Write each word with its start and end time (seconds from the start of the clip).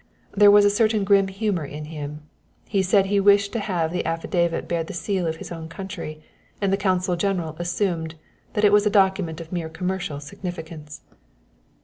There 0.31 0.49
was 0.49 0.65
a 0.65 0.71
certain 0.71 1.03
grim 1.03 1.27
humor 1.27 1.63
in 1.63 1.85
him; 1.85 2.23
he 2.67 2.81
said 2.81 3.05
he 3.05 3.19
wished 3.19 3.53
to 3.53 3.59
have 3.59 3.91
the 3.93 4.03
affidavit 4.03 4.67
bear 4.67 4.83
the 4.83 4.95
seal 4.95 5.27
of 5.27 5.35
his 5.35 5.51
own 5.51 5.69
country, 5.69 6.23
and 6.59 6.73
the 6.73 6.75
consul 6.75 7.15
general 7.15 7.55
assumed 7.59 8.15
that 8.53 8.65
it 8.65 8.73
was 8.73 8.87
a 8.87 8.89
document 8.89 9.39
of 9.39 9.51
mere 9.51 9.69
commercial 9.69 10.19
significance." 10.19 11.01